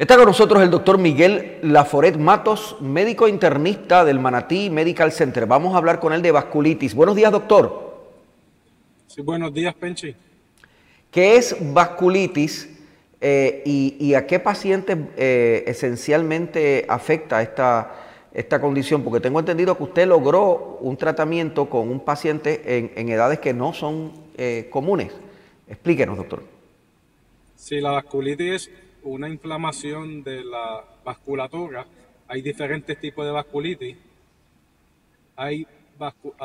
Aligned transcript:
Está 0.00 0.16
con 0.16 0.24
nosotros 0.24 0.62
el 0.62 0.70
doctor 0.70 0.96
Miguel 0.96 1.58
Laforet 1.60 2.16
Matos, 2.16 2.74
médico 2.80 3.28
internista 3.28 4.02
del 4.02 4.18
Manatí 4.18 4.70
Medical 4.70 5.12
Center. 5.12 5.44
Vamos 5.44 5.74
a 5.74 5.76
hablar 5.76 6.00
con 6.00 6.14
él 6.14 6.22
de 6.22 6.30
vasculitis. 6.30 6.94
Buenos 6.94 7.14
días, 7.16 7.30
doctor. 7.30 8.00
Sí, 9.08 9.20
buenos 9.20 9.52
días, 9.52 9.74
Penchi. 9.74 10.14
¿Qué 11.10 11.36
es 11.36 11.54
vasculitis 11.74 12.78
eh, 13.20 13.62
y, 13.66 14.14
a 14.14 14.26
qué 14.26 14.40
pacientes 14.40 14.96
eh, 15.18 15.64
esencialmente 15.66 16.86
afecta 16.88 17.42
esta, 17.42 17.94
esta 18.32 18.58
condición? 18.58 19.04
Porque 19.04 19.20
tengo 19.20 19.38
entendido 19.38 19.76
que 19.76 19.82
usted 19.82 20.08
logró 20.08 20.78
un 20.80 20.96
tratamiento 20.96 21.68
con 21.68 21.90
un 21.90 22.00
paciente 22.00 22.94
en, 22.98 23.08
edades 23.10 23.38
que 23.38 23.52
no 23.52 23.74
son 23.74 24.12
eh, 24.38 24.66
comunes. 24.70 25.12
Explíquenos, 25.68 26.16
doctor. 26.16 26.42
Sí, 27.54 27.82
la 27.82 27.90
vasculitis 27.90 28.70
una 29.02 29.28
inflamación 29.28 30.22
de 30.22 30.44
la 30.44 30.84
vasculatura. 31.04 31.86
Hay 32.28 32.42
diferentes 32.42 32.98
tipos 33.00 33.24
de 33.24 33.32
vasculitis. 33.32 33.96
Hay, 35.36 35.66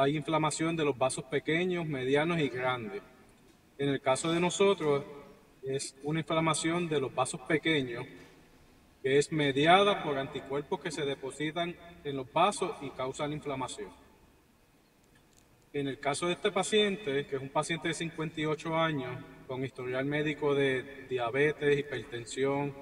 inflamación 0.07 0.75
de 0.75 0.83
los 0.83 0.97
vasos 0.97 1.23
pequeños, 1.25 1.85
medianos 1.85 2.39
y 2.39 2.49
grandes. 2.49 3.01
En 3.77 3.89
el 3.89 4.01
caso 4.01 4.31
de 4.31 4.39
nosotros 4.39 5.03
es 5.63 5.95
una 6.03 6.19
inflamación 6.19 6.89
de 6.89 6.99
los 6.99 7.13
vasos 7.13 7.41
pequeños 7.41 8.05
que 9.01 9.17
es 9.17 9.31
mediada 9.31 10.03
por 10.03 10.17
anticuerpos 10.17 10.81
que 10.81 10.91
se 10.91 11.05
depositan 11.05 11.75
en 12.03 12.17
los 12.17 12.31
vasos 12.33 12.71
y 12.81 12.89
causan 12.89 13.33
inflamación. 13.33 13.89
En 15.71 15.87
el 15.87 15.99
caso 15.99 16.27
de 16.27 16.33
este 16.33 16.51
paciente, 16.51 17.25
que 17.27 17.35
es 17.35 17.41
un 17.41 17.49
paciente 17.49 17.89
de 17.89 17.93
58 17.93 18.75
años, 18.75 19.15
con 19.47 19.63
historial 19.63 20.05
médico 20.05 20.55
de 20.55 21.05
diabetes, 21.09 21.79
hipertensión, 21.79 22.73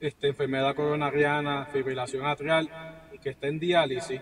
este, 0.00 0.28
enfermedad 0.28 0.74
coronariana, 0.74 1.66
fibrilación 1.66 2.26
atrial 2.26 3.08
y 3.12 3.18
que 3.18 3.30
está 3.30 3.48
en 3.48 3.58
diálisis, 3.58 4.20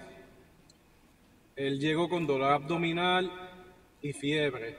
él 1.57 1.79
llegó 1.79 2.09
con 2.09 2.27
dolor 2.27 2.53
abdominal 2.53 3.31
y 4.01 4.13
fiebre. 4.13 4.77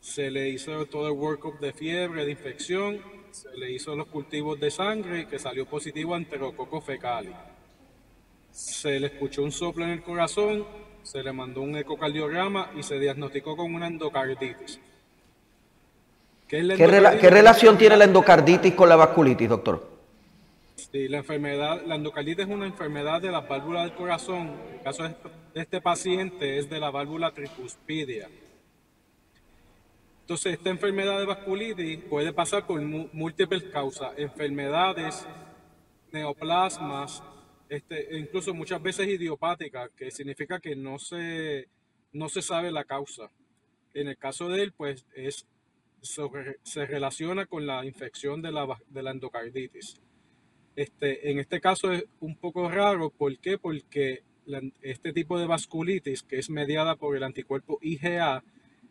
Se 0.00 0.30
le 0.30 0.48
hizo 0.48 0.86
todo 0.86 1.08
el 1.08 1.14
workup 1.14 1.58
de 1.58 1.72
fiebre, 1.72 2.24
de 2.24 2.32
infección, 2.32 3.00
se 3.30 3.54
le 3.56 3.72
hizo 3.72 3.96
los 3.96 4.06
cultivos 4.06 4.58
de 4.60 4.70
sangre 4.70 5.26
que 5.26 5.38
salió 5.38 5.66
positivo 5.66 6.14
a 6.14 6.18
enterococo 6.18 6.80
fecali. 6.80 7.32
Se 8.50 8.98
le 9.00 9.08
escuchó 9.08 9.42
un 9.42 9.52
soplo 9.52 9.84
en 9.84 9.90
el 9.90 10.02
corazón, 10.02 10.66
se 11.02 11.22
le 11.22 11.32
mandó 11.32 11.60
un 11.60 11.76
ecocardiograma 11.76 12.72
y 12.76 12.82
se 12.82 12.98
diagnosticó 12.98 13.56
con 13.56 13.74
una 13.74 13.86
endocarditis. 13.86 14.80
¿Qué, 16.48 16.62
relación 16.62 17.76
tiene 17.76 17.96
la 17.96 18.04
endocarditis 18.04 18.74
con 18.74 18.88
la 18.88 18.96
vasculitis, 18.96 19.48
doctor? 19.48 19.96
Sí, 20.76 21.08
la 21.08 21.18
enfermedad, 21.18 21.82
la 21.84 21.96
endocarditis 21.96 22.44
es 22.44 22.50
una 22.50 22.66
enfermedad 22.66 23.20
de 23.20 23.32
la 23.32 23.40
válvula 23.40 23.82
del 23.82 23.94
corazón. 23.94 24.52
El 24.72 24.80
caso 24.82 25.02
de 25.02 25.14
este 25.54 25.80
paciente 25.80 26.58
es 26.58 26.70
de 26.70 26.78
la 26.78 26.90
válvula 26.90 27.32
tricuspidia. 27.32 28.28
Entonces, 30.20 30.54
esta 30.54 30.70
enfermedad 30.70 31.18
de 31.18 31.26
vasculitis 31.26 31.98
puede 32.04 32.32
pasar 32.32 32.66
por 32.66 32.80
múltiples 32.80 33.64
causas, 33.64 34.12
enfermedades, 34.16 35.26
neoplasmas, 36.12 37.22
este, 37.68 38.14
e 38.14 38.18
incluso 38.18 38.54
muchas 38.54 38.80
veces 38.80 39.08
idiopáticas, 39.08 39.90
que 39.96 40.10
significa 40.10 40.60
que 40.60 40.76
no 40.76 40.98
se, 40.98 41.68
no 42.12 42.28
se 42.28 42.42
sabe 42.42 42.70
la 42.70 42.84
causa. 42.84 43.30
En 43.94 44.08
el 44.08 44.16
caso 44.16 44.48
de 44.48 44.62
él, 44.62 44.72
pues 44.72 45.04
es 45.14 45.46
se 46.00 46.86
relaciona 46.86 47.46
con 47.46 47.66
la 47.66 47.84
infección 47.84 48.42
de 48.42 48.52
la, 48.52 48.66
de 48.88 49.02
la 49.02 49.10
endocarditis. 49.10 49.96
Este, 50.76 51.30
en 51.30 51.38
este 51.38 51.60
caso 51.60 51.90
es 51.90 52.04
un 52.20 52.36
poco 52.36 52.68
raro, 52.68 53.10
¿por 53.10 53.36
qué? 53.38 53.58
Porque 53.58 54.22
este 54.82 55.12
tipo 55.12 55.38
de 55.38 55.46
vasculitis, 55.46 56.22
que 56.22 56.38
es 56.38 56.50
mediada 56.50 56.96
por 56.96 57.16
el 57.16 57.22
anticuerpo 57.22 57.78
IgA, 57.80 58.44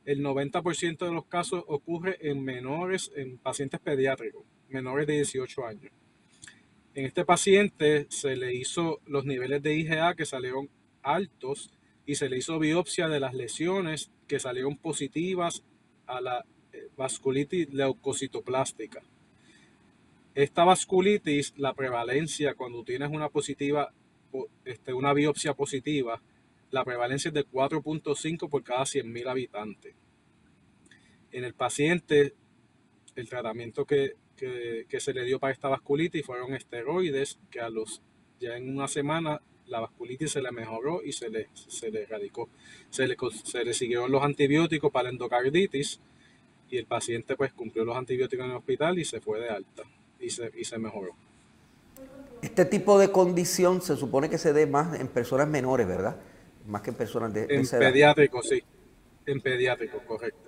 el 0.05 0.23
90% 0.23 1.05
de 1.05 1.11
los 1.11 1.25
casos 1.25 1.63
ocurre 1.67 2.17
en 2.21 2.43
menores, 2.43 3.11
en 3.15 3.37
pacientes 3.37 3.79
pediátricos, 3.79 4.43
menores 4.69 5.07
de 5.07 5.13
18 5.13 5.65
años. 5.65 5.91
En 6.93 7.05
este 7.05 7.25
paciente 7.25 8.07
se 8.09 8.35
le 8.35 8.53
hizo 8.55 8.99
los 9.05 9.25
niveles 9.25 9.61
de 9.61 9.75
IgA 9.75 10.15
que 10.15 10.25
salieron 10.25 10.69
altos 11.01 11.71
y 12.05 12.15
se 12.15 12.29
le 12.29 12.37
hizo 12.37 12.59
biopsia 12.59 13.07
de 13.09 13.19
las 13.19 13.33
lesiones 13.33 14.11
que 14.27 14.39
salieron 14.39 14.77
positivas 14.77 15.63
a 16.07 16.21
la 16.21 16.45
vasculitis 16.95 17.73
leucocitoplástica. 17.73 19.03
Esta 20.33 20.65
vasculitis, 20.65 21.53
la 21.57 21.73
prevalencia 21.73 22.55
cuando 22.55 22.83
tienes 22.83 23.09
una 23.09 23.29
positiva, 23.29 23.93
este, 24.65 24.93
una 24.93 25.13
biopsia 25.13 25.53
positiva, 25.53 26.21
la 26.71 26.83
prevalencia 26.83 27.29
es 27.29 27.33
de 27.33 27.45
4.5 27.45 28.49
por 28.49 28.63
cada 28.63 28.81
100.000 28.81 29.29
habitantes. 29.29 29.95
En 31.31 31.45
el 31.45 31.53
paciente, 31.53 32.33
el 33.15 33.29
tratamiento 33.29 33.85
que, 33.85 34.15
se 34.35 35.13
le 35.13 35.23
dio 35.23 35.39
para 35.39 35.53
esta 35.53 35.69
vasculitis 35.69 36.25
fueron 36.25 36.53
esteroides 36.53 37.39
que 37.49 37.61
a 37.61 37.69
los 37.69 38.01
ya 38.39 38.57
en 38.57 38.69
una 38.69 38.89
semana 38.89 39.41
la 39.67 39.79
vasculitis 39.79 40.33
se 40.33 40.41
le 40.41 40.51
mejoró 40.51 41.01
y 41.01 41.13
se 41.13 41.29
le, 41.29 41.47
se 41.53 41.89
le 41.89 42.03
erradicó. 42.03 42.49
Se 42.89 43.07
le, 43.07 43.15
se 43.43 43.63
le 43.63 43.73
siguieron 43.73 44.11
los 44.11 44.21
antibióticos 44.21 44.91
para 44.91 45.03
la 45.03 45.09
endocarditis 45.11 46.01
y 46.69 46.77
el 46.77 46.85
paciente 46.85 47.35
pues 47.35 47.53
cumplió 47.53 47.85
los 47.85 47.95
antibióticos 47.95 48.45
en 48.45 48.51
el 48.51 48.57
hospital 48.57 48.97
y 48.99 49.05
se 49.05 49.21
fue 49.21 49.39
de 49.39 49.49
alta 49.49 49.83
y 50.19 50.29
se, 50.29 50.51
y 50.55 50.65
se 50.65 50.77
mejoró. 50.77 51.11
Este 52.41 52.65
tipo 52.65 52.99
de 52.99 53.11
condición 53.11 53.81
se 53.81 53.95
supone 53.95 54.29
que 54.29 54.37
se 54.37 54.53
dé 54.53 54.67
más 54.67 54.99
en 54.99 55.07
personas 55.07 55.47
menores, 55.47 55.87
¿verdad? 55.87 56.17
Más 56.67 56.81
que 56.81 56.91
en 56.91 56.95
personas 56.95 57.33
de, 57.33 57.47
En 57.49 57.67
pediátrico, 57.67 58.41
sí. 58.41 58.63
En 59.25 59.41
pediátrico, 59.41 59.99
correcto. 60.05 60.39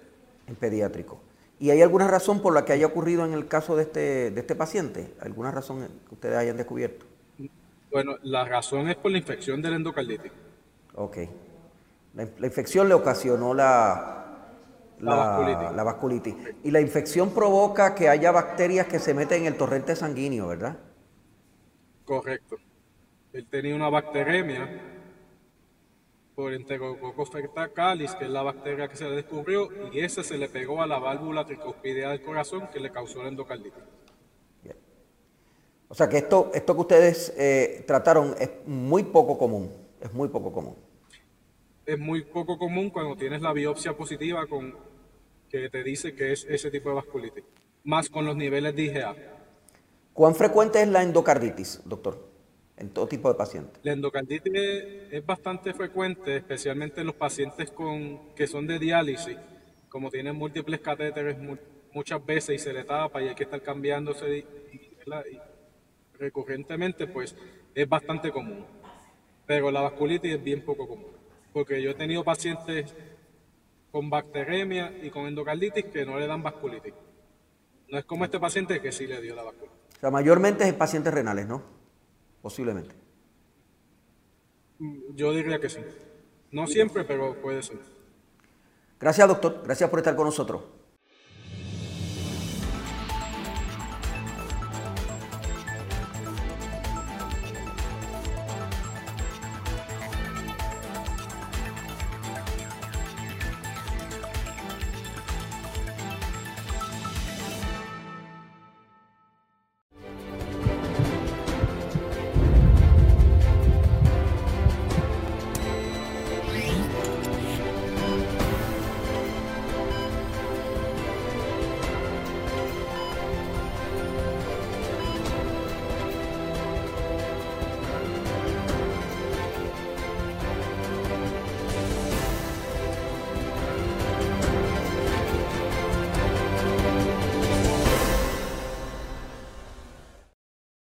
En 0.47 0.55
pediátrico. 0.55 1.21
¿Y 1.59 1.71
hay 1.71 1.81
alguna 1.81 2.07
razón 2.07 2.41
por 2.41 2.53
la 2.53 2.65
que 2.65 2.73
haya 2.73 2.85
ocurrido 2.85 3.25
en 3.25 3.33
el 3.33 3.47
caso 3.47 3.75
de 3.75 3.83
este, 3.83 4.31
de 4.31 4.39
este 4.39 4.55
paciente? 4.55 5.13
¿Alguna 5.19 5.51
razón 5.51 5.87
que 6.07 6.13
ustedes 6.13 6.35
hayan 6.37 6.57
descubierto? 6.57 7.05
Bueno, 7.89 8.17
la 8.21 8.45
razón 8.45 8.89
es 8.89 8.95
por 8.95 9.11
la 9.11 9.17
infección 9.17 9.61
del 9.61 9.73
endocarditis. 9.73 10.31
Ok. 10.93 11.17
la 12.13 12.47
infección 12.47 12.87
le 12.89 12.95
ocasionó 12.95 13.53
la, 13.53 14.26
la, 14.99 15.83
vasculitis. 15.83 16.35
Y 16.63 16.71
la 16.71 16.81
infección 16.81 17.31
provoca 17.31 17.95
que 17.95 18.09
haya 18.09 18.31
bacterias 18.31 18.87
que 18.87 18.99
se 18.99 19.13
meten 19.13 19.41
en 19.41 19.47
el 19.47 19.57
torrente 19.57 19.95
sanguíneo, 19.95 20.47
¿verdad? 20.47 20.77
Correcto. 22.05 22.57
Él 23.33 23.45
tenía 23.49 23.75
una 23.75 23.89
bacteremia 23.89 24.81
por 26.35 26.53
Enterococcus 26.53 27.31
calis, 27.73 28.13
que 28.15 28.25
es 28.25 28.31
la 28.31 28.43
bacteria 28.43 28.87
que 28.87 28.95
se 28.95 29.05
le 29.05 29.15
descubrió, 29.15 29.69
y 29.91 29.99
ese 29.99 30.23
se 30.23 30.37
le 30.37 30.49
pegó 30.49 30.81
a 30.81 30.87
la 30.87 30.99
válvula 30.99 31.45
tricuspidea 31.45 32.09
del 32.09 32.21
corazón 32.21 32.67
que 32.71 32.79
le 32.79 32.91
causó 32.91 33.23
la 33.23 33.29
endocarditis. 33.29 33.83
O 35.89 35.95
sea 35.95 36.09
que 36.09 36.17
esto, 36.17 36.51
esto 36.53 36.75
que 36.75 36.81
ustedes 36.81 37.33
eh, 37.37 37.85
trataron 37.87 38.35
es 38.39 38.49
muy 38.65 39.03
poco 39.03 39.37
común, 39.37 39.71
es 40.01 40.13
muy 40.13 40.27
poco 40.27 40.51
común 40.51 40.75
es 41.87 41.97
muy 41.97 42.21
poco 42.21 42.57
común 42.59 42.89
cuando 42.89 43.15
tienes 43.15 43.41
la 43.41 43.53
biopsia 43.53 43.95
positiva 43.95 44.45
con 44.45 44.75
que 45.49 45.69
te 45.69 45.83
dice 45.83 46.15
que 46.15 46.31
es 46.31 46.45
ese 46.49 46.71
tipo 46.71 46.89
de 46.89 46.95
vasculitis, 46.95 47.43
más 47.83 48.09
con 48.09 48.25
los 48.25 48.35
niveles 48.35 48.75
de 48.75 48.83
IgA. 48.83 49.15
¿Cuán 50.13 50.35
frecuente 50.35 50.81
es 50.81 50.87
la 50.87 51.03
endocarditis, 51.03 51.81
doctor, 51.85 52.27
en 52.75 52.89
todo 52.89 53.07
tipo 53.07 53.29
de 53.29 53.35
pacientes? 53.35 53.79
La 53.83 53.93
endocarditis 53.93 54.53
es 55.11 55.25
bastante 55.25 55.73
frecuente, 55.73 56.37
especialmente 56.37 57.01
en 57.01 57.07
los 57.07 57.15
pacientes 57.15 57.71
con, 57.71 58.33
que 58.33 58.47
son 58.47 58.67
de 58.67 58.79
diálisis, 58.79 59.37
como 59.89 60.09
tienen 60.09 60.35
múltiples 60.35 60.79
catéteres 60.79 61.37
muchas 61.93 62.25
veces 62.25 62.55
y 62.55 62.59
se 62.59 62.73
le 62.73 62.83
tapa 62.83 63.21
y 63.21 63.29
hay 63.29 63.35
que 63.35 63.43
estar 63.43 63.61
cambiándose 63.61 64.45
recurrentemente, 66.19 67.07
pues 67.07 67.35
es 67.73 67.87
bastante 67.87 68.31
común. 68.31 68.65
Pero 69.45 69.71
la 69.71 69.81
vasculitis 69.81 70.33
es 70.33 70.43
bien 70.43 70.63
poco 70.65 70.87
común, 70.87 71.11
porque 71.53 71.81
yo 71.81 71.91
he 71.91 71.95
tenido 71.95 72.23
pacientes 72.23 72.93
con 73.91 74.09
bacteremia 74.09 74.93
y 75.01 75.09
con 75.09 75.27
endocarditis 75.27 75.85
que 75.85 76.05
no 76.05 76.19
le 76.19 76.27
dan 76.27 76.43
vasculitis. 76.43 76.93
No 77.89 77.97
es 77.97 78.05
como 78.05 78.25
este 78.25 78.39
paciente 78.39 78.81
que 78.81 78.91
sí 78.91 79.07
le 79.07 79.21
dio 79.21 79.35
la 79.35 79.43
vasculitis. 79.43 79.77
O 79.97 79.99
sea, 79.99 80.11
mayormente 80.11 80.63
es 80.63 80.69
en 80.69 80.77
pacientes 80.77 81.13
renales, 81.13 81.47
¿no? 81.47 81.63
Posiblemente. 82.41 82.93
Yo 85.15 85.31
diría 85.33 85.59
que 85.59 85.69
sí. 85.69 85.79
No 86.51 86.67
siempre, 86.67 87.03
pero 87.03 87.41
puede 87.41 87.63
ser. 87.63 87.79
Gracias, 88.99 89.27
doctor. 89.27 89.61
Gracias 89.63 89.89
por 89.89 89.99
estar 89.99 90.15
con 90.15 90.25
nosotros. 90.25 90.63